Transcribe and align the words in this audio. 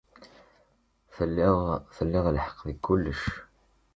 Tellid 1.15 1.57
tlid 1.95 2.25
lḥeqq 2.37 2.59
deg 2.69 2.77
kullec. 2.85 3.21